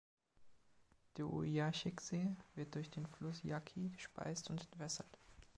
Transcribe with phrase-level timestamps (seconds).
[1.17, 5.15] Der Ouiachic-See wird durch den Fluss Yaqui gespeist und entwässert.